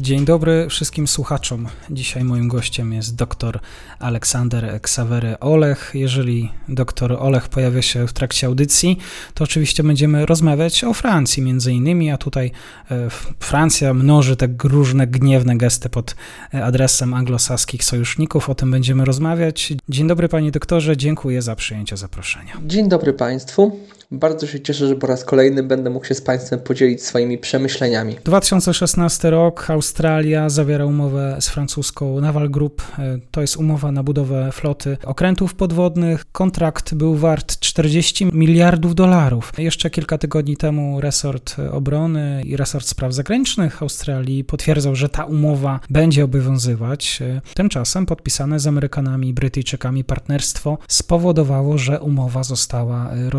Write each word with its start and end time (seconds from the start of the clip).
Dzień 0.00 0.24
dobry 0.24 0.66
wszystkim 0.68 1.08
słuchaczom. 1.08 1.66
Dzisiaj 1.90 2.24
moim 2.24 2.48
gościem 2.48 2.92
jest 2.92 3.14
dr 3.16 3.60
Aleksander 3.98 4.80
Ksawery 4.82 5.38
Olech. 5.38 5.90
Jeżeli 5.94 6.52
dr 6.68 7.12
Olech 7.12 7.48
pojawia 7.48 7.82
się 7.82 8.06
w 8.06 8.12
trakcie 8.12 8.46
audycji, 8.46 8.98
to 9.34 9.44
oczywiście 9.44 9.82
będziemy 9.82 10.26
rozmawiać 10.26 10.84
o 10.84 10.94
Francji 10.94 11.42
między 11.42 11.72
innymi, 11.72 12.10
a 12.10 12.16
tutaj 12.16 12.50
e, 12.90 13.10
Francja 13.40 13.94
mnoży 13.94 14.36
te 14.36 14.48
różne 14.64 15.06
gniewne 15.06 15.56
gesty 15.56 15.88
pod 15.88 16.16
e, 16.54 16.64
adresem 16.64 17.14
anglosaskich 17.14 17.84
sojuszników. 17.84 18.50
O 18.50 18.54
tym 18.54 18.70
będziemy 18.70 19.04
rozmawiać. 19.04 19.72
Dzień 19.88 20.08
dobry 20.08 20.28
panie 20.28 20.50
doktorze, 20.50 20.96
dziękuję 20.96 21.42
za 21.42 21.56
przyjęcie 21.56 21.96
zaproszenia. 21.96 22.52
Dzień 22.66 22.88
dobry 22.88 23.12
państwu. 23.12 23.78
Bardzo 24.10 24.46
się 24.46 24.60
cieszę, 24.60 24.88
że 24.88 24.96
po 24.96 25.06
raz 25.06 25.24
kolejny 25.24 25.62
będę 25.62 25.90
mógł 25.90 26.06
się 26.06 26.14
z 26.14 26.20
Państwem 26.20 26.60
podzielić 26.60 27.02
swoimi 27.02 27.38
przemyśleniami. 27.38 28.16
2016 28.24 29.30
rok, 29.30 29.70
Australia 29.70 30.48
zawiera 30.48 30.86
umowę 30.86 31.36
z 31.40 31.48
francuską 31.48 32.20
Naval 32.20 32.50
Group. 32.50 32.82
E, 32.98 33.18
to 33.30 33.40
jest 33.40 33.56
umowa 33.56 33.92
na 33.92 34.02
budowę 34.02 34.52
floty 34.52 34.96
okrętów 35.04 35.54
podwodnych. 35.54 36.24
Kontrakt 36.32 36.94
był 36.94 37.14
wart 37.14 37.58
40 37.58 38.26
miliardów 38.32 38.94
dolarów. 38.94 39.52
Jeszcze 39.58 39.90
kilka 39.90 40.18
tygodni 40.18 40.56
temu 40.56 41.00
resort 41.00 41.56
obrony 41.72 42.42
i 42.44 42.56
resort 42.56 42.86
spraw 42.86 43.12
zagranicznych 43.12 43.82
Australii 43.82 44.44
potwierdzał, 44.44 44.94
że 44.94 45.08
ta 45.08 45.24
umowa 45.24 45.80
będzie 45.90 46.24
obowiązywać. 46.24 47.22
E, 47.22 47.40
tymczasem 47.54 48.06
podpisane 48.06 48.60
z 48.60 48.66
Amerykanami 48.66 49.28
i 49.28 49.34
Brytyjczykami 49.34 50.04
partnerstwo 50.04 50.78
spowodowało, 50.88 51.78
że 51.78 52.00
umowa 52.00 52.42
została 52.42 53.10
e, 53.10 53.30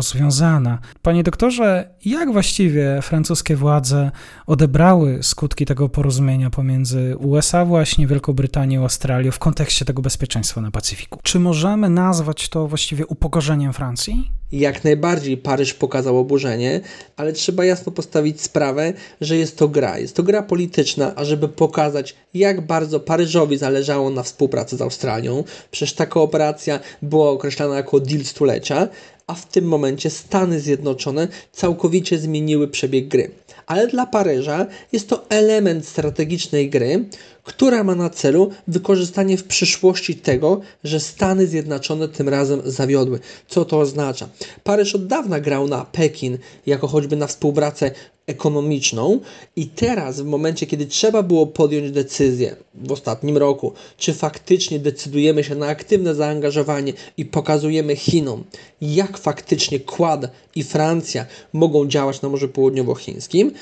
Panie 1.02 1.22
doktorze, 1.22 1.94
jak 2.04 2.32
właściwie 2.32 3.02
francuskie 3.02 3.56
władze 3.56 4.10
odebrały 4.46 5.18
skutki 5.22 5.66
tego 5.66 5.88
porozumienia 5.88 6.50
pomiędzy 6.50 7.16
USA, 7.16 7.64
właśnie 7.64 8.06
Wielką 8.06 8.32
Brytanią 8.32 8.82
Australią 8.82 9.30
w 9.30 9.38
kontekście 9.38 9.84
tego 9.84 10.02
bezpieczeństwa 10.02 10.60
na 10.60 10.70
Pacyfiku? 10.70 11.18
Czy 11.22 11.38
możemy 11.38 11.90
nazwać 11.90 12.48
to 12.48 12.68
właściwie 12.68 13.06
upokorzeniem 13.06 13.72
Francji? 13.72 14.30
Jak 14.52 14.84
najbardziej 14.84 15.36
Paryż 15.36 15.74
pokazał 15.74 16.18
oburzenie, 16.18 16.80
ale 17.16 17.32
trzeba 17.32 17.64
jasno 17.64 17.92
postawić 17.92 18.40
sprawę, 18.40 18.92
że 19.20 19.36
jest 19.36 19.58
to 19.58 19.68
gra. 19.68 19.98
Jest 19.98 20.16
to 20.16 20.22
gra 20.22 20.42
polityczna, 20.42 21.14
ażeby 21.14 21.48
pokazać, 21.48 22.14
jak 22.34 22.66
bardzo 22.66 23.00
Paryżowi 23.00 23.58
zależało 23.58 24.10
na 24.10 24.22
współpracy 24.22 24.76
z 24.76 24.82
Australią. 24.82 25.44
Przecież 25.70 25.94
ta 25.94 26.06
kooperacja 26.06 26.80
była 27.02 27.30
określana 27.30 27.76
jako 27.76 28.00
deal 28.00 28.24
stulecia, 28.24 28.88
a 29.30 29.34
w 29.34 29.46
tym 29.46 29.64
momencie 29.64 30.10
Stany 30.10 30.60
Zjednoczone 30.60 31.28
całkowicie 31.52 32.18
zmieniły 32.18 32.68
przebieg 32.68 33.08
gry. 33.08 33.30
Ale 33.66 33.86
dla 33.86 34.06
Paryża 34.06 34.66
jest 34.92 35.08
to 35.08 35.28
element 35.28 35.86
strategicznej 35.86 36.70
gry, 36.70 37.04
która 37.44 37.84
ma 37.84 37.94
na 37.94 38.10
celu 38.10 38.50
wykorzystanie 38.68 39.36
w 39.36 39.44
przyszłości 39.44 40.14
tego, 40.14 40.60
że 40.84 41.00
Stany 41.00 41.46
Zjednoczone 41.46 42.08
tym 42.08 42.28
razem 42.28 42.60
zawiodły. 42.64 43.18
Co 43.48 43.64
to 43.64 43.78
oznacza? 43.78 44.28
Paryż 44.64 44.94
od 44.94 45.06
dawna 45.06 45.40
grał 45.40 45.68
na 45.68 45.84
Pekin, 45.84 46.38
jako 46.66 46.86
choćby 46.88 47.16
na 47.16 47.26
współpracę 47.26 47.90
ekonomiczną. 48.30 49.20
I 49.56 49.66
teraz 49.66 50.20
w 50.20 50.24
momencie, 50.24 50.66
kiedy 50.66 50.86
trzeba 50.86 51.22
było 51.22 51.46
podjąć 51.46 51.90
decyzję 51.90 52.56
w 52.74 52.92
ostatnim 52.92 53.36
roku, 53.36 53.72
czy 53.96 54.14
faktycznie 54.14 54.78
decydujemy 54.78 55.44
się 55.44 55.54
na 55.54 55.66
aktywne 55.66 56.14
zaangażowanie 56.14 56.92
i 57.16 57.24
pokazujemy 57.24 57.96
Chinom, 57.96 58.44
jak 58.80 59.18
faktycznie 59.18 59.80
Kład 59.80 60.30
i 60.54 60.62
Francja 60.64 61.26
mogą 61.52 61.86
działać 61.86 62.22
na 62.22 62.28
Morzu 62.28 62.48
Południowochińskim, 62.48 63.52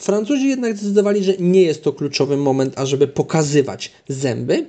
Francuzi 0.00 0.48
jednak 0.48 0.76
zdecydowali, 0.76 1.24
że 1.24 1.32
nie 1.38 1.62
jest 1.62 1.82
to 1.82 1.92
kluczowy 1.92 2.36
moment, 2.36 2.78
ażeby 2.78 3.08
pokazywać 3.08 3.92
zęby. 4.08 4.66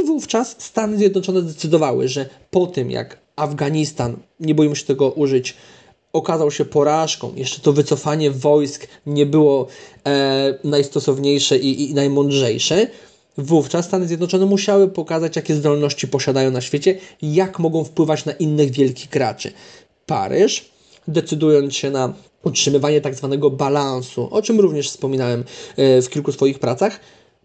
I 0.00 0.06
wówczas 0.06 0.56
Stany 0.58 0.98
Zjednoczone 0.98 1.40
zdecydowały, 1.40 2.08
że 2.08 2.28
po 2.50 2.66
tym 2.66 2.90
jak 2.90 3.18
Afganistan, 3.36 4.16
nie 4.40 4.54
boimy 4.54 4.76
się 4.76 4.84
tego 4.84 5.10
użyć, 5.10 5.54
okazał 6.12 6.50
się 6.50 6.64
porażką, 6.64 7.32
jeszcze 7.36 7.60
to 7.60 7.72
wycofanie 7.72 8.30
wojsk 8.30 8.86
nie 9.06 9.26
było 9.26 9.66
e, 10.06 10.58
najstosowniejsze 10.64 11.58
i, 11.58 11.90
i 11.90 11.94
najmądrzejsze, 11.94 12.86
wówczas 13.38 13.84
Stany 13.84 14.06
Zjednoczone 14.06 14.46
musiały 14.46 14.88
pokazać, 14.88 15.36
jakie 15.36 15.54
zdolności 15.54 16.08
posiadają 16.08 16.50
na 16.50 16.60
świecie, 16.60 16.98
jak 17.22 17.58
mogą 17.58 17.84
wpływać 17.84 18.24
na 18.24 18.32
innych 18.32 18.70
wielkich 18.70 19.10
graczy. 19.10 19.52
Paryż, 20.06 20.70
decydując 21.08 21.74
się 21.74 21.90
na 21.90 22.14
utrzymywanie 22.44 23.00
tak 23.00 23.14
zwanego 23.14 23.50
balansu, 23.50 24.28
o 24.30 24.42
czym 24.42 24.60
również 24.60 24.90
wspominałem 24.90 25.44
e, 25.76 26.02
w 26.02 26.08
kilku 26.08 26.32
swoich 26.32 26.58
pracach, 26.58 27.00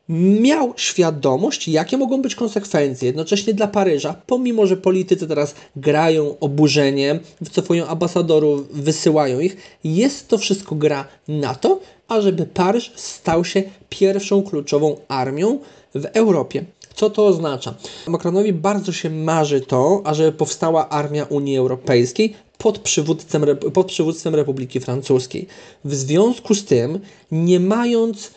miał 0.10 0.74
świadomość, 0.76 1.68
jakie 1.68 1.98
mogą 1.98 2.22
być 2.22 2.36
konsekwencje. 2.36 3.06
Jednocześnie 3.06 3.54
dla 3.54 3.68
Paryża, 3.68 4.22
pomimo 4.28 4.68
że 4.68 4.78
politycy 4.78 5.28
teraz 5.28 5.56
grają 5.76 6.36
oburzenie, 6.40 7.20
wycofują 7.42 7.88
ambasadorów, 7.88 8.68
wysyłają 8.72 9.40
ich, 9.40 9.58
jest 9.84 10.28
to 10.28 10.38
wszystko 10.38 10.76
gra 10.76 11.08
na 11.28 11.56
to, 11.56 11.80
ażeby 12.08 12.46
Paryż 12.46 12.92
stał 12.96 13.46
się 13.46 13.64
pierwszą 13.90 14.44
kluczową 14.44 14.96
armią 15.08 15.60
w 15.96 16.06
Europie. 16.06 16.66
Co 16.96 17.10
to 17.10 17.26
oznacza? 17.26 17.74
Macronowi 18.08 18.54
bardzo 18.54 18.92
się 18.92 19.10
marzy 19.10 19.62
to, 19.62 20.02
ażeby 20.04 20.32
powstała 20.32 20.90
armia 20.90 21.24
Unii 21.24 21.58
Europejskiej 21.58 22.34
pod 22.58 22.80
przywództwem, 22.80 23.46
pod 23.74 23.88
przywództwem 23.88 24.36
Republiki 24.36 24.80
Francuskiej. 24.80 25.48
W 25.86 25.96
związku 25.96 26.56
z 26.56 26.66
tym, 26.66 27.00
nie 27.32 27.60
mając 27.60 28.32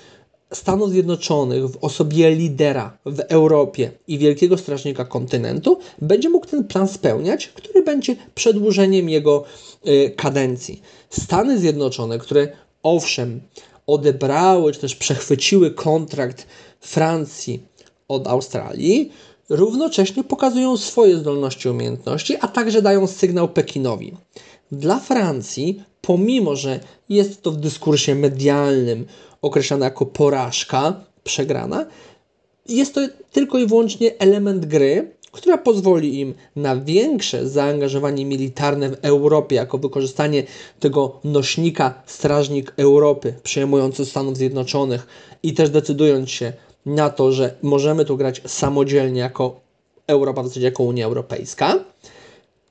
Stanów 0.53 0.91
Zjednoczonych 0.91 1.69
w 1.69 1.85
osobie 1.85 2.31
lidera 2.31 2.99
w 3.07 3.21
Europie 3.21 3.91
i 4.09 4.19
wielkiego 4.19 4.59
strażnika 4.59 5.05
kontynentu, 5.05 5.79
będzie 6.03 6.29
mógł 6.29 6.47
ten 6.47 6.65
plan 6.65 6.89
spełniać, 6.89 7.47
który 7.49 7.83
będzie 7.83 8.17
przedłużeniem 8.35 9.09
jego 9.09 9.45
y, 9.87 10.13
kadencji. 10.17 10.83
Stany 11.11 11.59
Zjednoczone, 11.59 12.19
które 12.19 12.49
owszem 12.83 13.41
odebrały 13.87 14.73
czy 14.73 14.81
też 14.81 14.95
przechwyciły 14.95 15.71
kontrakt 15.71 16.47
Francji 16.81 17.63
od 18.09 18.27
Australii, 18.27 19.13
równocześnie 19.49 20.25
pokazują 20.25 20.77
swoje 20.77 21.17
zdolności 21.17 21.69
i 21.69 21.71
umiejętności, 21.71 22.37
a 22.41 22.49
także 22.49 22.83
dają 22.83 23.07
sygnał 23.07 23.49
Pekinowi. 23.49 24.17
Dla 24.73 25.01
Francji, 25.01 25.83
pomimo 26.01 26.57
że 26.57 26.81
jest 27.09 27.43
to 27.43 27.53
w 27.53 27.57
dyskursie 27.57 28.15
medialnym 28.15 29.07
określana 29.43 29.85
jako 29.85 30.07
porażka, 30.07 31.05
przegrana, 31.25 31.87
jest 32.69 32.95
to 32.95 33.01
tylko 33.33 33.59
i 33.59 33.67
wyłącznie 33.67 34.19
element 34.19 34.67
gry, 34.67 35.11
która 35.33 35.59
pozwoli 35.59 36.21
im 36.21 36.35
na 36.57 36.77
większe 36.77 37.49
zaangażowanie 37.49 38.25
militarne 38.25 38.91
w 38.91 38.99
Europie, 39.03 39.57
jako 39.57 39.79
wykorzystanie 39.79 40.43
tego 40.81 41.21
nośnika 41.25 42.03
strażnik 42.07 42.75
Europy, 42.77 43.35
przejmujący 43.43 44.07
Stanów 44.07 44.37
Zjednoczonych 44.37 45.07
i 45.43 45.55
też 45.55 45.71
decydując 45.71 46.31
się 46.31 46.53
na 46.87 47.11
to, 47.11 47.33
że 47.33 47.55
możemy 47.63 48.05
tu 48.05 48.17
grać 48.17 48.43
samodzielnie 48.47 49.21
jako 49.21 49.61
Europa, 50.07 50.43
w 50.43 50.49
zasadzie 50.49 50.67
jako 50.67 50.83
Unia 50.83 51.07
Europejska. 51.07 51.85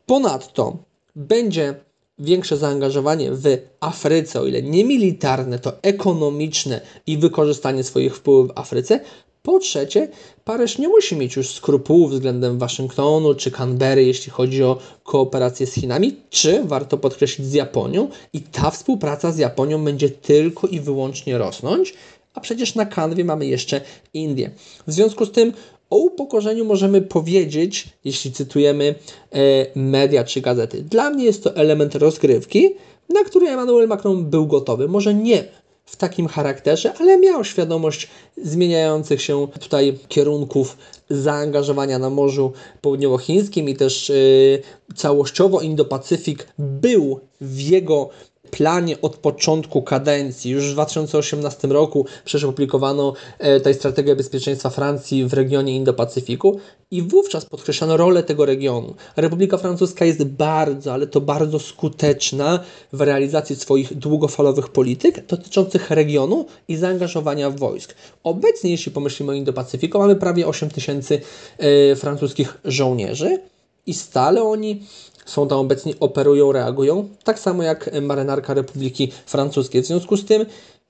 Ponadto 0.05 0.77
będzie 1.15 1.75
większe 2.19 2.57
zaangażowanie 2.57 3.31
w 3.31 3.43
Afryce, 3.79 4.41
o 4.41 4.45
ile 4.45 4.61
nie 4.61 4.85
militarne, 4.85 5.59
to 5.59 5.73
ekonomiczne 5.81 6.81
i 7.07 7.17
wykorzystanie 7.17 7.83
swoich 7.83 8.15
wpływów 8.15 8.47
w 8.47 8.59
Afryce. 8.59 8.99
Po 9.43 9.59
trzecie, 9.59 10.07
Paryż 10.45 10.77
nie 10.77 10.87
musi 10.87 11.15
mieć 11.15 11.35
już 11.35 11.49
skrupułów 11.49 12.11
względem 12.11 12.57
Waszyngtonu 12.57 13.35
czy 13.35 13.51
Canberry, 13.51 14.03
jeśli 14.03 14.31
chodzi 14.31 14.63
o 14.63 14.77
kooperację 15.03 15.67
z 15.67 15.73
Chinami, 15.73 16.15
czy 16.29 16.63
warto 16.63 16.97
podkreślić 16.97 17.47
z 17.47 17.53
Japonią, 17.53 18.09
i 18.33 18.41
ta 18.41 18.71
współpraca 18.71 19.31
z 19.31 19.37
Japonią 19.37 19.83
będzie 19.83 20.09
tylko 20.09 20.67
i 20.67 20.79
wyłącznie 20.79 21.37
rosnąć, 21.37 21.93
a 22.33 22.39
przecież 22.39 22.75
na 22.75 22.85
kanwie 22.85 23.25
mamy 23.25 23.45
jeszcze 23.45 23.81
Indię. 24.13 24.51
W 24.87 24.93
związku 24.93 25.25
z 25.25 25.31
tym 25.31 25.53
o 25.89 25.97
upokorzeniu 25.97 26.65
możemy 26.65 27.01
powiedzieć, 27.01 27.89
jeśli 28.05 28.31
cytujemy 28.31 28.95
e, 29.31 29.39
media 29.75 30.23
czy 30.23 30.41
gazety. 30.41 30.81
Dla 30.83 31.09
mnie 31.09 31.25
jest 31.25 31.43
to 31.43 31.55
element 31.55 31.95
rozgrywki, 31.95 32.69
na 33.09 33.23
który 33.23 33.47
Emmanuel 33.47 33.87
Macron 33.87 34.25
był 34.25 34.47
gotowy. 34.47 34.87
Może 34.87 35.13
nie 35.13 35.43
w 35.85 35.95
takim 35.95 36.27
charakterze, 36.27 36.93
ale 36.99 37.17
miał 37.17 37.43
świadomość 37.43 38.07
zmieniających 38.37 39.21
się 39.21 39.47
tutaj 39.59 39.97
kierunków 40.07 40.77
zaangażowania 41.09 41.99
na 41.99 42.09
Morzu 42.09 42.51
Południowochińskim 42.81 43.69
i 43.69 43.75
też 43.75 44.09
yy, 44.09 44.95
całościowo 44.95 45.59
Indo-Pacyfik 45.59 46.37
był 46.59 47.19
w 47.41 47.59
jego 47.59 48.09
planie 48.51 49.01
od 49.01 49.17
początku 49.17 49.81
kadencji. 49.81 50.51
Już 50.51 50.69
w 50.69 50.73
2018 50.73 51.67
roku 51.67 52.05
przecież 52.25 52.43
opublikowano 52.43 53.13
e, 53.39 53.59
tej 53.59 53.73
strategię 53.73 54.15
bezpieczeństwa 54.15 54.69
Francji 54.69 55.25
w 55.25 55.33
regionie 55.33 55.75
Indo-Pacyfiku 55.75 56.59
i 56.91 57.01
wówczas 57.01 57.45
podkreślano 57.45 57.97
rolę 57.97 58.23
tego 58.23 58.45
regionu. 58.45 58.95
Republika 59.15 59.57
Francuska 59.57 60.05
jest 60.05 60.23
bardzo, 60.23 60.93
ale 60.93 61.07
to 61.07 61.21
bardzo 61.21 61.59
skuteczna 61.59 62.59
w 62.93 63.01
realizacji 63.01 63.55
swoich 63.55 63.93
długofalowych 63.93 64.69
polityk 64.69 65.25
dotyczących 65.25 65.91
regionu 65.91 66.45
i 66.67 66.75
zaangażowania 66.75 67.49
wojsk. 67.49 67.95
Obecnie, 68.23 68.71
jeśli 68.71 68.91
pomyślimy 68.91 69.31
o 69.31 69.35
Indo-Pacyfiku, 69.35 69.99
mamy 69.99 70.15
prawie 70.15 70.47
8 70.47 70.69
tysięcy 70.69 71.21
e, 71.57 71.95
francuskich 71.95 72.57
żołnierzy 72.65 73.39
i 73.85 73.93
stale 73.93 74.43
oni 74.43 74.81
są 75.25 75.47
tam 75.47 75.57
obecni, 75.57 75.95
operują, 75.99 76.51
reagują, 76.51 77.09
tak 77.23 77.39
samo 77.39 77.63
jak 77.63 77.89
marynarka 78.01 78.53
Republiki 78.53 79.11
Francuskiej. 79.25 79.81
W 79.81 79.85
związku 79.85 80.17
z 80.17 80.25
tym 80.25 80.45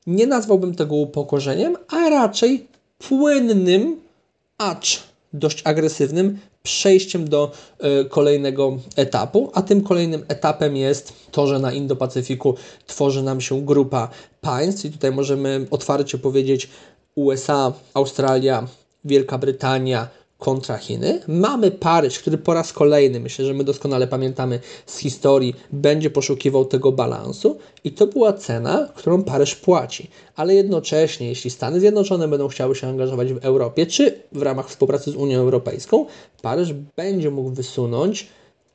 nie 0.08 0.28
nazwałbym 0.28 0.76
tego 0.76 0.96
upokorzeniem, 0.96 1.78
a 1.88 2.10
raczej 2.10 2.68
płynnym, 2.98 3.98
acz 4.58 5.04
dość 5.34 5.62
agresywnym 5.66 6.40
przejściem 6.64 7.30
do 7.30 7.52
y, 8.02 8.06
kolejnego 8.10 8.78
etapu, 8.96 9.52
a 9.54 9.62
tym 9.62 9.84
kolejnym 9.84 10.26
etapem 10.28 10.78
jest 10.78 11.14
to, 11.32 11.48
że 11.48 11.60
na 11.60 11.72
Indo-Pacyfiku 11.72 12.54
tworzy 12.88 13.24
nam 13.24 13.42
się 13.42 13.66
grupa 13.66 14.10
państw 14.42 14.86
i 14.86 14.92
tutaj 14.92 15.12
możemy 15.12 15.66
otwarcie 15.72 16.18
powiedzieć 16.18 16.70
USA, 17.16 17.74
Australia, 17.94 18.68
Wielka 19.06 19.38
Brytania, 19.38 20.08
kontra 20.40 20.78
Chiny. 20.78 21.22
Mamy 21.28 21.72
Paryż, 21.72 22.20
który 22.20 22.38
po 22.38 22.54
raz 22.54 22.74
kolejny, 22.74 23.20
myślę, 23.20 23.46
że 23.46 23.54
my 23.54 23.64
doskonale 23.64 24.08
pamiętamy 24.08 24.60
z 24.86 24.98
historii, 24.98 25.56
będzie 25.72 26.10
poszukiwał 26.10 26.66
tego 26.66 26.92
balansu 26.92 27.58
i 27.84 27.92
to 27.92 28.08
była 28.08 28.34
cena, 28.34 28.90
którą 28.96 29.24
Paryż 29.24 29.56
płaci. 29.56 30.10
Ale 30.36 30.56
jednocześnie, 30.56 31.28
jeśli 31.28 31.50
Stany 31.50 31.80
Zjednoczone 31.80 32.28
będą 32.28 32.48
chciały 32.48 32.76
się 32.76 32.88
angażować 32.88 33.34
w 33.34 33.46
Europie, 33.46 33.86
czy 33.86 34.24
w 34.32 34.42
ramach 34.42 34.70
współpracy 34.70 35.12
z 35.12 35.16
Unią 35.16 35.40
Europejską, 35.40 36.06
Paryż 36.42 36.74
będzie 36.96 37.32
mógł 37.32 37.50
wysunąć 37.50 38.28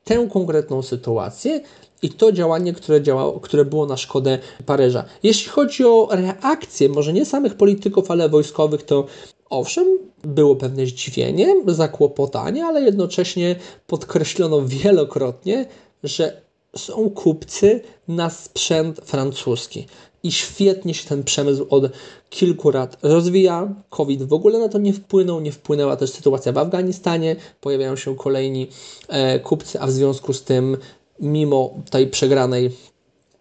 tę 0.03 0.27
konkretną 0.33 0.81
sytuację 0.81 1.61
i 2.01 2.09
to 2.09 2.31
działanie, 2.31 2.73
które, 2.73 3.01
działało, 3.01 3.39
które 3.39 3.65
było 3.65 3.85
na 3.85 3.97
szkodę 3.97 4.39
Paryża. 4.65 5.05
Jeśli 5.23 5.49
chodzi 5.49 5.85
o 5.85 6.07
reakcję, 6.11 6.89
może 6.89 7.13
nie 7.13 7.25
samych 7.25 7.55
polityków, 7.55 8.11
ale 8.11 8.29
wojskowych, 8.29 8.83
to 8.83 9.05
Owszem, 9.49 9.87
było 10.23 10.55
pewne 10.55 10.85
zdziwienie, 10.85 11.55
zakłopotanie, 11.67 12.65
ale 12.65 12.81
jednocześnie 12.81 13.55
podkreślono 13.87 14.61
wielokrotnie, 14.65 15.65
że 16.03 16.41
są 16.77 17.09
kupcy 17.09 17.81
na 18.07 18.29
sprzęt 18.29 19.01
francuski. 19.03 19.87
I 20.23 20.31
świetnie 20.31 20.93
się 20.93 21.09
ten 21.09 21.23
przemysł 21.23 21.65
od 21.69 21.91
kilku 22.29 22.69
lat 22.69 22.97
rozwija. 23.03 23.73
COVID 23.89 24.23
w 24.23 24.33
ogóle 24.33 24.59
na 24.59 24.69
to 24.69 24.77
nie 24.77 24.93
wpłynął, 24.93 25.41
nie 25.41 25.51
wpłynęła 25.51 25.95
też 25.95 26.11
sytuacja 26.11 26.51
w 26.51 26.57
Afganistanie. 26.57 27.35
Pojawiają 27.61 27.95
się 27.95 28.15
kolejni 28.15 28.67
e, 29.07 29.39
kupcy, 29.39 29.79
a 29.79 29.87
w 29.87 29.91
związku 29.91 30.33
z 30.33 30.43
tym, 30.43 30.77
mimo 31.19 31.73
tej 31.89 32.07
przegranej 32.07 32.65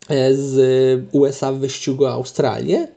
e, 0.09 0.35
z 0.35 0.57
USA 1.13 1.53
w 1.53 1.59
wyścigu 1.59 2.07
Australię, 2.07 2.89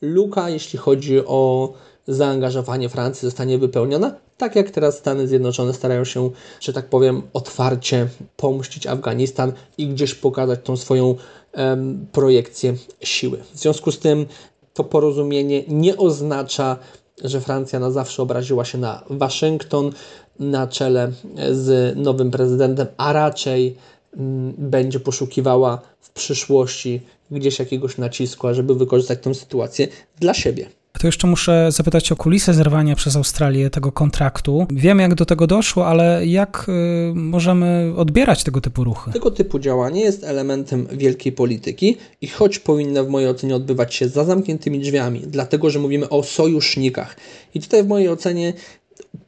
luka, 0.00 0.50
jeśli 0.50 0.78
chodzi 0.78 1.20
o 1.26 1.72
zaangażowanie 2.08 2.88
Francji 2.88 3.26
zostanie 3.26 3.58
wypełniona, 3.58 4.14
tak 4.36 4.56
jak 4.56 4.70
teraz 4.70 4.98
Stany 4.98 5.28
Zjednoczone 5.28 5.74
starają 5.74 6.04
się, 6.04 6.30
że 6.60 6.72
tak 6.72 6.88
powiem, 6.88 7.22
otwarcie 7.32 8.08
pomścić 8.36 8.86
Afganistan 8.86 9.52
i 9.78 9.88
gdzieś 9.88 10.14
pokazać 10.14 10.60
tą 10.64 10.76
swoją 10.76 11.14
um, 11.54 12.06
projekcję 12.12 12.74
siły. 13.00 13.38
W 13.54 13.58
związku 13.58 13.92
z 13.92 13.98
tym 13.98 14.26
to 14.74 14.84
porozumienie 14.84 15.64
nie 15.68 15.96
oznacza, 15.96 16.76
że 17.24 17.40
Francja 17.40 17.78
na 17.80 17.90
zawsze 17.90 18.22
obraziła 18.22 18.64
się 18.64 18.78
na 18.78 19.04
Waszyngton 19.10 19.92
na 20.38 20.66
czele 20.66 21.12
z 21.50 21.96
nowym 21.96 22.30
prezydentem, 22.30 22.86
a 22.96 23.12
raczej 23.12 23.76
mm, 24.16 24.54
będzie 24.58 25.00
poszukiwała 25.00 25.80
w 26.00 26.10
przyszłości 26.10 27.00
gdzieś 27.30 27.58
jakiegoś 27.58 27.98
nacisku, 27.98 28.54
żeby 28.54 28.74
wykorzystać 28.74 29.18
tę 29.22 29.34
sytuację 29.34 29.88
dla 30.20 30.34
siebie. 30.34 30.77
To 30.98 31.06
jeszcze 31.06 31.26
muszę 31.26 31.72
zapytać 31.72 32.12
o 32.12 32.16
kulisę 32.16 32.54
zerwania 32.54 32.96
przez 32.96 33.16
Australię 33.16 33.70
tego 33.70 33.92
kontraktu. 33.92 34.66
Wiem, 34.70 34.98
jak 34.98 35.14
do 35.14 35.26
tego 35.26 35.46
doszło, 35.46 35.86
ale 35.86 36.26
jak 36.26 36.66
y, 36.68 37.14
możemy 37.14 37.92
odbierać 37.96 38.44
tego 38.44 38.60
typu 38.60 38.84
ruchy? 38.84 39.12
Tego 39.12 39.30
typu 39.30 39.58
działanie 39.58 40.00
jest 40.00 40.24
elementem 40.24 40.86
wielkiej 40.92 41.32
polityki 41.32 41.96
i 42.20 42.28
choć 42.28 42.58
powinna 42.58 43.02
w 43.02 43.08
mojej 43.08 43.28
ocenie 43.28 43.56
odbywać 43.56 43.94
się 43.94 44.08
za 44.08 44.24
zamkniętymi 44.24 44.80
drzwiami, 44.80 45.20
dlatego 45.26 45.70
że 45.70 45.78
mówimy 45.78 46.08
o 46.08 46.22
sojusznikach. 46.22 47.16
I 47.54 47.60
tutaj 47.60 47.84
w 47.84 47.88
mojej 47.88 48.08
ocenie 48.08 48.52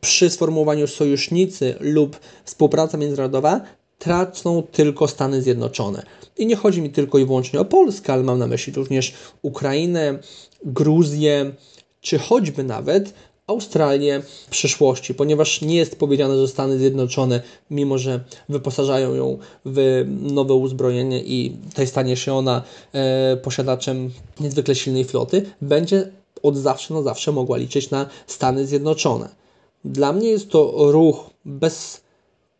przy 0.01 0.31
sformułowaniu 0.31 0.87
sojusznicy 0.87 1.75
lub 1.81 2.21
współpraca 2.45 2.99
międzynarodowa 2.99 3.61
tracą 3.99 4.63
tylko 4.73 5.09
Stany 5.09 5.43
Zjednoczone. 5.43 6.03
I 6.39 6.47
nie 6.47 6.57
chodzi 6.57 6.83
mi 6.83 6.91
tylko 6.91 7.19
i 7.19 7.25
wyłącznie 7.25 7.61
o 7.61 7.65
Polskę, 7.65 8.13
ale 8.13 8.23
mam 8.23 8.39
na 8.39 8.47
myśli 8.47 8.73
również 8.73 9.15
Ukrainę, 9.43 10.19
Gruzję, 10.65 11.53
czy 12.01 12.19
choćby 12.19 12.65
nawet 12.65 13.15
Australię 13.47 14.23
w 14.47 14.51
przyszłości, 14.51 15.15
ponieważ 15.15 15.61
nie 15.61 15.77
jest 15.77 15.97
powiedziane, 15.97 16.37
że 16.37 16.49
Stany 16.49 16.79
Zjednoczone, 16.79 17.43
mimo 17.71 17.99
że 17.99 18.21
wyposażają 18.49 19.15
ją 19.15 19.39
w 19.65 20.05
nowe 20.21 20.55
uzbrojenie 20.55 21.23
i 21.23 21.57
tutaj 21.69 21.87
stanie 21.87 22.17
się 22.17 22.35
ona 22.35 22.63
e, 22.93 23.37
posiadaczem 23.37 24.11
niezwykle 24.41 24.75
silnej 24.75 25.05
floty, 25.05 25.51
będzie 25.63 26.11
od 26.43 26.57
zawsze 26.57 26.95
na 26.95 27.03
zawsze 27.03 27.33
mogła 27.33 27.57
liczyć 27.57 27.91
na 27.91 28.07
Stany 28.27 28.67
Zjednoczone. 28.67 29.29
Dla 29.85 30.13
mnie 30.13 30.29
jest 30.29 30.51
to 30.51 30.75
ruch 30.77 31.31
bez, 31.45 32.01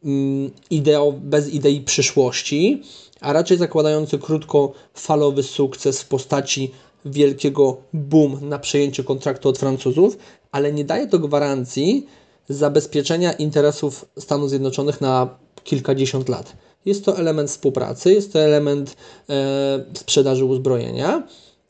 mm, 0.05 0.51
ideo, 0.71 1.13
bez 1.13 1.49
idei 1.49 1.81
przyszłości, 1.81 2.83
a 3.21 3.33
raczej 3.33 3.59
zakładający 3.59 4.19
krótkofalowy 4.19 5.43
sukces 5.43 6.03
w 6.03 6.09
postaci 6.09 6.71
wielkiego 7.05 7.77
boom 7.93 8.49
na 8.49 8.59
przejęcie 8.59 9.05
kontraktu 9.05 9.49
od 9.49 9.59
Francuzów, 9.59 10.19
ale 10.53 10.73
nie 10.73 10.85
daje 10.85 11.07
to 11.07 11.19
gwarancji 11.19 12.07
zabezpieczenia 12.49 13.33
interesów 13.33 14.05
Stanów 14.19 14.51
Zjednoczonych 14.51 15.01
na 15.01 15.39
kilkadziesiąt 15.65 16.29
lat. 16.29 16.57
Jest 16.85 17.05
to 17.05 17.19
element 17.19 17.51
współpracy, 17.51 18.13
jest 18.13 18.33
to 18.33 18.39
element 18.39 18.97
e, 19.31 19.85
sprzedaży 19.95 20.45
uzbrojenia, 20.45 21.23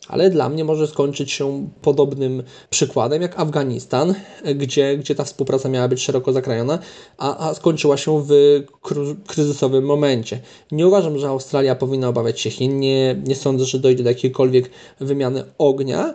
ale 0.09 0.31
dla 0.31 0.49
mnie 0.49 0.65
może 0.65 0.87
skończyć 0.87 1.33
się 1.33 1.69
podobnym 1.83 2.43
przykładem 2.71 3.23
jak 3.23 3.41
Afganistan, 3.41 4.15
gdzie, 4.55 4.99
gdzie 4.99 5.15
ta 5.15 5.25
współpraca 5.25 5.69
miała 5.69 5.89
być 5.89 6.03
szeroko 6.03 6.33
zakrajona, 6.33 6.79
a, 7.19 7.49
a 7.49 7.55
skończyła 7.55 7.97
się 7.97 8.25
w 8.27 8.33
kryzysowym 9.27 9.85
momencie. 9.85 10.41
Nie 10.73 10.87
uważam, 10.87 11.19
że 11.19 11.29
Australia 11.29 11.75
powinna 11.75 12.09
obawiać 12.09 12.41
się 12.41 12.51
Chin, 12.51 12.81
nie, 12.81 13.23
nie 13.27 13.37
sądzę, 13.37 13.65
że 13.65 13.79
dojdzie 13.79 14.05
do 14.05 14.11
jakiejkolwiek 14.11 14.71
wymiany 15.01 15.45
ognia, 15.59 16.15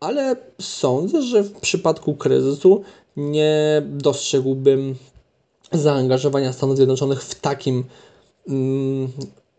ale 0.00 0.36
sądzę, 0.60 1.22
że 1.22 1.42
w 1.42 1.52
przypadku 1.52 2.14
kryzysu 2.14 2.82
nie 3.16 3.82
dostrzegłbym 3.86 4.94
zaangażowania 5.72 6.52
Stanów 6.52 6.76
Zjednoczonych 6.76 7.22
w 7.22 7.34
takim 7.34 7.84
mm, 8.48 9.12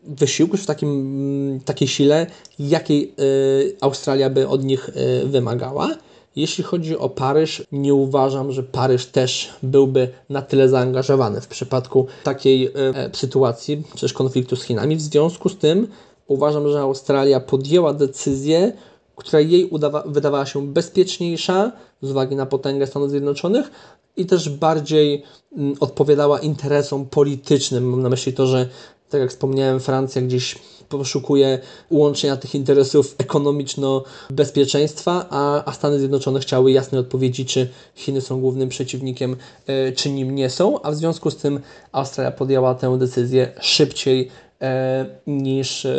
wysiłku, 0.07 0.57
w 0.57 0.65
takim, 0.65 0.89
mm, 0.89 1.59
takiej 1.59 1.88
sile, 1.88 2.27
jakiej 2.59 3.13
y, 3.19 3.75
Australia 3.81 4.29
by 4.29 4.47
od 4.47 4.63
nich 4.63 4.89
y, 4.89 5.27
wymagała. 5.27 5.89
Jeśli 6.35 6.63
chodzi 6.63 6.97
o 6.97 7.09
Paryż, 7.09 7.63
nie 7.71 7.93
uważam, 7.93 8.51
że 8.51 8.63
Paryż 8.63 9.05
też 9.05 9.50
byłby 9.63 10.09
na 10.29 10.41
tyle 10.41 10.69
zaangażowany 10.69 11.41
w 11.41 11.47
przypadku 11.47 12.07
takiej 12.24 12.67
y, 12.67 12.71
sytuacji, 13.13 13.83
czy 13.95 14.01
też 14.01 14.13
konfliktu 14.13 14.55
z 14.55 14.63
Chinami. 14.63 14.95
W 14.95 15.01
związku 15.01 15.50
z 15.50 15.57
tym 15.57 15.88
uważam, 16.27 16.71
że 16.71 16.79
Australia 16.79 17.39
podjęła 17.39 17.93
decyzję, 17.93 18.74
która 19.15 19.39
jej 19.39 19.69
wydawała 20.05 20.45
się 20.45 20.67
bezpieczniejsza 20.67 21.71
z 22.01 22.12
uwagi 22.12 22.35
na 22.35 22.45
potęgę 22.45 22.88
Stanów 22.88 23.09
Zjednoczonych 23.09 23.71
i 24.17 24.25
też 24.25 24.50
bardziej 24.50 25.24
mm, 25.57 25.75
odpowiadała 25.79 26.39
interesom 26.39 27.05
politycznym. 27.05 27.89
Mam 27.89 28.01
na 28.01 28.09
myśli 28.09 28.33
to, 28.33 28.47
że 28.47 28.69
tak 29.09 29.21
jak 29.21 29.29
wspomniałem, 29.29 29.79
Francja 29.79 30.21
gdzieś 30.21 30.55
poszukuje 30.89 31.59
ułączenia 31.89 32.38
tych 32.38 32.55
interesów 32.55 33.15
ekonomiczno-bezpieczeństwa, 33.17 35.25
a, 35.29 35.65
a 35.65 35.74
Stany 35.74 36.00
Zjednoczone 36.00 36.39
chciały 36.39 36.71
jasnej 36.71 37.01
odpowiedzi, 37.01 37.45
czy 37.45 37.69
Chiny 37.95 38.21
są 38.21 38.41
głównym 38.41 38.69
przeciwnikiem, 38.69 39.35
e, 39.67 39.91
czy 39.91 40.09
nim 40.09 40.35
nie 40.35 40.50
są, 40.50 40.81
a 40.81 40.91
w 40.91 40.95
związku 40.95 41.31
z 41.31 41.38
tym 41.38 41.59
Australia 41.91 42.31
podjęła 42.31 42.75
tę 42.75 42.97
decyzję 42.97 43.51
szybciej 43.62 44.29
e, 44.62 45.05
niż 45.27 45.85
e, 45.85 45.91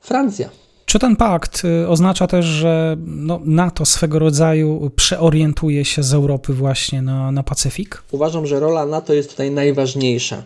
Francja. 0.00 0.48
Czy 0.86 0.98
ten 0.98 1.16
pakt 1.16 1.62
y, 1.64 1.88
oznacza 1.88 2.26
też, 2.26 2.46
że 2.46 2.96
no, 3.06 3.40
NATO 3.44 3.86
swego 3.86 4.18
rodzaju 4.18 4.90
przeorientuje 4.96 5.84
się 5.84 6.02
z 6.02 6.14
Europy 6.14 6.52
właśnie 6.52 7.02
na, 7.02 7.32
na 7.32 7.42
Pacyfik? 7.42 8.02
Uważam, 8.10 8.46
że 8.46 8.60
rola 8.60 8.86
NATO 8.86 9.14
jest 9.14 9.30
tutaj 9.30 9.50
najważniejsza. 9.50 10.42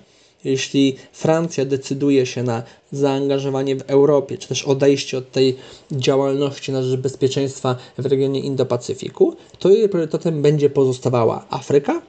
Jeśli 0.47 0.97
Francja 1.13 1.65
decyduje 1.65 2.27
się 2.27 2.43
na 2.43 2.63
zaangażowanie 2.93 3.77
w 3.77 3.83
Europie, 3.83 4.39
czy 4.39 4.49
też 4.49 4.65
odejście 4.65 5.19
od 5.19 5.33
tej 5.33 5.57
działalności 5.93 6.73
na 6.73 6.83
rzecz 6.83 7.01
bezpieczeństwa 7.01 7.77
w 7.99 8.07
regionie 8.07 8.41
Indo-Pacyfiku, 8.41 9.33
to 9.59 9.69
jej 9.69 9.89
priorytetem 9.89 10.43
będzie 10.43 10.71
pozostawała 10.71 11.47
Afryka 11.51 12.03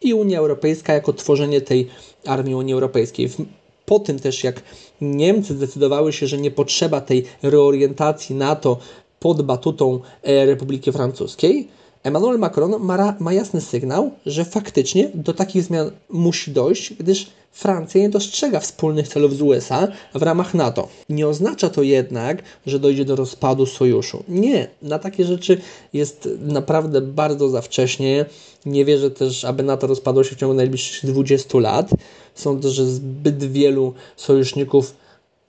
i 0.00 0.14
Unia 0.14 0.38
Europejska 0.38 0.92
jako 0.92 1.12
tworzenie 1.12 1.60
tej 1.60 1.88
armii 2.26 2.54
Unii 2.54 2.74
Europejskiej. 2.74 3.30
Po 3.86 3.98
tym 3.98 4.18
też, 4.18 4.44
jak 4.44 4.62
Niemcy 5.00 5.54
zdecydowały 5.54 6.12
się, 6.12 6.26
że 6.26 6.38
nie 6.38 6.50
potrzeba 6.50 7.00
tej 7.00 7.24
reorientacji 7.42 8.34
NATO 8.34 8.78
pod 9.20 9.42
batutą 9.42 10.00
e, 10.22 10.46
Republiki 10.46 10.92
Francuskiej, 10.92 11.68
Emmanuel 12.02 12.38
Macron 12.38 12.76
ma, 12.80 13.16
ma 13.18 13.32
jasny 13.32 13.60
sygnał, 13.60 14.10
że 14.26 14.44
faktycznie 14.44 15.10
do 15.14 15.34
takich 15.34 15.62
zmian 15.62 15.90
musi 16.10 16.50
dojść, 16.50 16.94
gdyż 16.94 17.26
Francja 17.52 18.00
nie 18.00 18.10
dostrzega 18.10 18.60
wspólnych 18.60 19.08
celów 19.08 19.36
z 19.36 19.42
USA 19.42 19.88
w 20.14 20.22
ramach 20.22 20.54
NATO. 20.54 20.88
Nie 21.08 21.28
oznacza 21.28 21.68
to 21.68 21.82
jednak, 21.82 22.42
że 22.66 22.78
dojdzie 22.78 23.04
do 23.04 23.16
rozpadu 23.16 23.66
sojuszu. 23.66 24.24
Nie, 24.28 24.68
na 24.82 24.98
takie 24.98 25.24
rzeczy 25.24 25.60
jest 25.92 26.28
naprawdę 26.40 27.00
bardzo 27.00 27.48
za 27.48 27.62
wcześnie. 27.62 28.26
Nie 28.66 28.84
wierzę 28.84 29.10
też, 29.10 29.44
aby 29.44 29.62
NATO 29.62 29.86
rozpadło 29.86 30.24
się 30.24 30.36
w 30.36 30.38
ciągu 30.38 30.54
najbliższych 30.54 31.10
20 31.10 31.58
lat. 31.58 31.90
Sądzę, 32.34 32.70
że 32.70 32.86
zbyt 32.86 33.44
wielu 33.52 33.94
sojuszników 34.16 34.94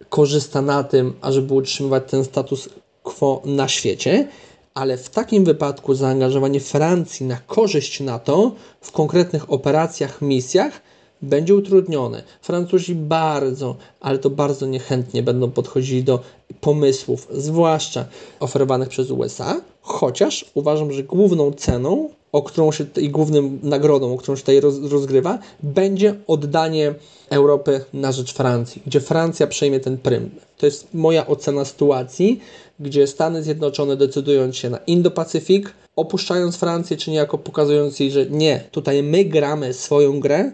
korzysta 0.10 0.62
na 0.62 0.84
tym, 0.84 1.14
ażeby 1.22 1.54
utrzymywać 1.54 2.04
ten 2.10 2.24
status 2.24 2.70
quo 3.04 3.42
na 3.46 3.68
świecie 3.68 4.28
ale 4.74 4.98
w 4.98 5.10
takim 5.10 5.46
wypadku 5.46 5.94
zaangażowanie 5.94 6.60
Francji 6.60 7.26
na 7.26 7.38
korzyść 7.48 8.00
NATO 8.00 8.52
w 8.82 8.92
konkretnych 8.92 9.54
operacjach, 9.54 10.22
misjach 10.22 10.82
będzie 11.22 11.56
utrudnione. 11.56 12.24
Francuzi 12.42 12.96
bardzo, 12.96 13.76
ale 14.00 14.18
to 14.20 14.30
bardzo 14.30 14.66
niechętnie 14.66 15.24
będą 15.24 15.52
podchodzili 15.52 16.04
do 16.04 16.20
pomysłów, 16.62 17.28
zwłaszcza 17.32 18.06
oferowanych 18.40 18.90
przez 18.90 19.12
USA, 19.12 19.62
chociaż 19.82 20.46
uważam, 20.54 20.92
że 20.92 21.04
główną 21.04 21.52
ceną, 21.52 22.10
o 22.32 22.42
którą 22.42 22.72
się 22.72 22.86
i 22.98 23.10
głównym 23.10 23.60
nagrodą, 23.64 24.14
o 24.14 24.18
którą 24.18 24.36
się 24.36 24.42
tutaj 24.42 24.60
roz, 24.60 24.76
rozgrywa, 24.92 25.40
będzie 25.64 26.16
oddanie 26.28 26.94
Europy 27.30 27.86
na 27.94 28.12
rzecz 28.12 28.34
Francji, 28.34 28.82
gdzie 28.86 29.00
Francja 29.00 29.48
przejmie 29.48 29.80
ten 29.80 29.98
prym. 29.98 30.30
To 30.58 30.66
jest 30.66 30.88
moja 30.94 31.28
ocena 31.28 31.66
sytuacji, 31.66 32.40
gdzie 32.82 33.08
Stany 33.08 33.44
Zjednoczone 33.44 33.98
decydując 33.98 34.58
się 34.58 34.70
na 34.70 34.78
Indo-Pacyfik, 34.78 35.70
opuszczając 35.96 36.58
Francję, 36.58 36.98
czy 36.98 37.12
niejako 37.12 37.38
pokazując 37.38 38.00
jej, 38.00 38.12
że 38.12 38.26
nie, 38.26 38.64
tutaj 38.72 39.04
my 39.04 39.26
gramy 39.26 39.74
swoją 39.74 40.20
grę, 40.20 40.52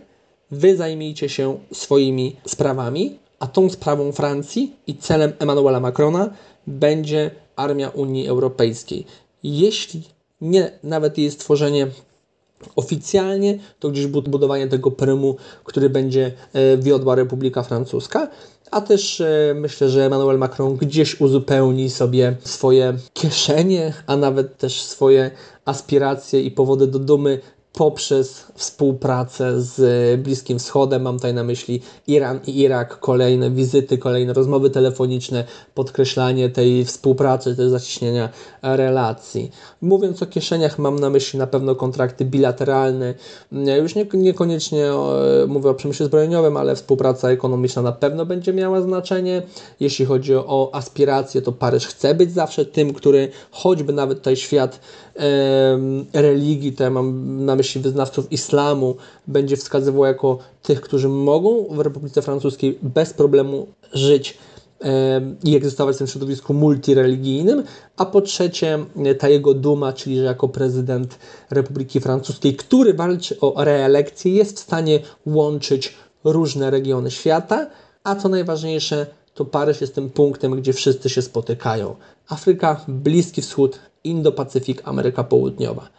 wy 0.52 0.78
zajmijcie 0.78 1.30
się 1.30 1.60
swoimi 1.74 2.36
sprawami, 2.46 3.20
a 3.40 3.48
tą 3.48 3.70
sprawą 3.70 4.12
Francji 4.12 4.76
i 4.88 4.96
celem 4.96 5.34
Emmanuela 5.40 5.80
Macrona 5.80 6.30
będzie 6.68 7.32
armia 7.56 7.90
Unii 7.90 8.28
Europejskiej. 8.28 9.06
Jeśli 9.44 10.04
nie 10.42 10.72
nawet 10.84 11.18
jej 11.18 11.32
stworzenie 11.32 11.88
oficjalnie, 12.76 13.60
to 13.80 13.90
gdzieś 13.90 14.08
budowanie 14.08 14.68
tego 14.68 14.92
prymu, 14.92 15.36
który 15.64 15.90
będzie 15.90 16.32
e, 16.54 16.78
wiodła 16.78 17.16
Republika 17.16 17.64
Francuska, 17.64 18.28
a 18.72 18.82
też 18.82 19.22
e, 19.22 19.54
myślę, 19.56 19.90
że 19.90 20.06
Emmanuel 20.06 20.38
Macron 20.38 20.76
gdzieś 20.76 21.22
uzupełni 21.22 21.90
sobie 21.90 22.36
swoje 22.44 22.94
kieszenie, 23.14 23.94
a 24.08 24.16
nawet 24.16 24.58
też 24.58 24.82
swoje 24.82 25.32
aspiracje 25.66 26.42
i 26.42 26.52
powody 26.52 26.88
do 26.88 27.00
dumy 27.00 27.40
poprzez 27.78 28.46
współpracę 28.56 29.62
z 29.62 30.22
Bliskim 30.22 30.60
Wschodem. 30.60 31.02
Mam 31.02 31.16
tutaj 31.16 31.34
na 31.34 31.44
myśli 31.44 31.82
Iran 32.08 32.40
i 32.48 32.60
Irak, 32.60 33.00
kolejne 33.00 33.52
wizyty, 33.52 33.98
kolejne 33.98 34.34
rozmowy 34.34 34.70
telefoniczne, 34.70 35.44
podkreślanie 35.74 36.50
tej 36.50 36.86
współpracy, 36.86 37.56
tej 37.56 37.70
zacieśnienia 37.70 38.30
relacji. 38.62 39.52
Mówiąc 39.82 40.24
o 40.24 40.26
kieszeniach, 40.26 40.80
mam 40.80 41.00
na 41.00 41.10
myśli 41.10 41.40
na 41.40 41.48
pewno 41.48 41.76
kontrakty 41.76 42.26
bilateralne. 42.26 43.14
Już 43.82 43.96
nie, 43.96 44.06
niekoniecznie 44.14 44.92
mówię 45.48 45.70
o 45.70 45.74
przemyśle 45.74 46.06
zbrojeniowym, 46.06 46.58
ale 46.58 46.76
współpraca 46.76 47.30
ekonomiczna 47.30 47.82
na 47.82 47.92
pewno 47.92 48.26
będzie 48.26 48.54
miała 48.54 48.82
znaczenie. 48.82 49.42
Jeśli 49.80 50.06
chodzi 50.06 50.36
o 50.36 50.70
aspiracje, 50.74 51.42
to 51.42 51.52
Paryż 51.52 51.88
chce 51.88 52.16
być 52.16 52.32
zawsze 52.32 52.66
tym, 52.66 52.94
który 52.94 53.30
choćby 53.52 53.94
nawet 53.94 54.18
tutaj 54.18 54.36
świat 54.36 54.80
religii, 56.14 56.74
to 56.74 56.84
ja 56.84 56.90
mam 56.90 57.46
na 57.46 57.56
myśli 57.56 57.67
wyznawców 57.76 58.32
islamu, 58.32 58.96
będzie 59.28 59.58
wskazywał 59.58 60.06
jako 60.06 60.38
tych, 60.64 60.82
którzy 60.82 61.10
mogą 61.10 61.64
w 61.70 61.80
Republice 61.80 62.22
Francuskiej 62.22 62.80
bez 62.82 63.14
problemu 63.14 63.68
żyć 63.94 64.38
i 65.44 65.56
egzystować 65.56 65.96
w 65.96 65.98
tym 65.98 66.08
środowisku 66.08 66.54
multireligijnym, 66.54 67.64
a 67.98 68.06
po 68.06 68.22
trzecie 68.22 68.80
ta 69.20 69.30
jego 69.30 69.54
duma, 69.54 69.94
czyli 69.94 70.18
że 70.18 70.24
jako 70.24 70.48
prezydent 70.48 71.20
Republiki 71.50 72.00
Francuskiej, 72.00 72.56
który 72.56 72.94
walczy 72.94 73.40
o 73.40 73.64
reelekcję, 73.64 74.34
jest 74.34 74.58
w 74.58 74.60
stanie 74.60 75.00
łączyć 75.26 75.94
różne 76.24 76.72
regiony 76.72 77.12
świata, 77.12 77.70
a 78.04 78.16
co 78.16 78.30
najważniejsze, 78.30 79.08
to 79.34 79.46
Paryż 79.46 79.82
jest 79.82 79.96
tym 79.96 80.10
punktem, 80.10 80.56
gdzie 80.56 80.74
wszyscy 80.74 81.10
się 81.10 81.22
spotykają. 81.22 81.96
Afryka, 82.30 82.86
Bliski 82.88 83.42
Wschód, 83.42 83.80
Indo-Pacyfik, 84.06 84.82
Ameryka 84.84 85.24
Południowa. 85.24 85.90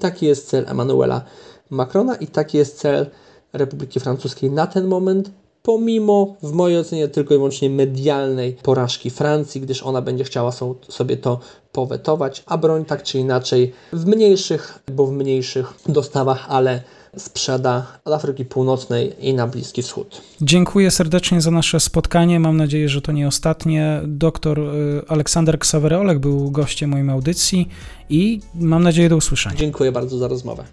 Taki 0.00 0.26
jest 0.26 0.48
cel 0.48 0.64
Emmanuela 0.68 1.24
Macrona 1.70 2.14
i 2.16 2.26
taki 2.26 2.58
jest 2.58 2.78
cel 2.78 3.10
Republiki 3.52 4.00
Francuskiej 4.00 4.50
na 4.50 4.66
ten 4.66 4.86
moment, 4.86 5.30
pomimo 5.64 6.36
w 6.42 6.52
mojej 6.52 6.78
ocenie 6.78 7.08
tylko 7.08 7.34
i 7.34 7.36
wyłącznie 7.36 7.70
medialnej 7.70 8.56
porażki 8.62 9.10
Francji, 9.10 9.60
gdyż 9.60 9.82
ona 9.82 10.02
będzie 10.02 10.24
chciała 10.24 10.52
sobie 10.88 11.16
to 11.16 11.40
powetować, 11.72 12.42
a 12.46 12.58
broń 12.58 12.84
tak 12.84 13.02
czy 13.02 13.18
inaczej 13.18 13.72
w 13.92 14.06
mniejszych, 14.06 14.78
bo 14.92 15.06
w 15.06 15.12
mniejszych 15.12 15.74
dostawach, 15.86 16.46
ale 16.48 16.82
sprzeda 17.16 17.86
od 18.04 18.12
Afryki 18.12 18.44
Północnej 18.44 19.12
i 19.20 19.34
na 19.34 19.46
Bliski 19.46 19.82
Wschód. 19.82 20.22
Dziękuję 20.40 20.90
serdecznie 20.90 21.40
za 21.40 21.50
nasze 21.50 21.80
spotkanie. 21.80 22.40
Mam 22.40 22.56
nadzieję, 22.56 22.88
że 22.88 23.02
to 23.02 23.12
nie 23.12 23.28
ostatnie. 23.28 24.00
Doktor 24.06 24.60
y, 24.60 25.02
Aleksander 25.08 25.58
Ksawery 25.58 25.98
Olek 25.98 26.18
był 26.18 26.50
gościem 26.50 26.90
mojej 26.90 27.10
audycji 27.10 27.68
i 28.10 28.40
mam 28.54 28.82
nadzieję 28.82 29.08
do 29.08 29.16
usłyszenia. 29.16 29.56
Dziękuję 29.56 29.92
bardzo 29.92 30.18
za 30.18 30.28
rozmowę. 30.28 30.64